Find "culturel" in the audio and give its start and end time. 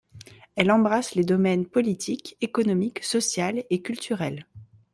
3.83-4.47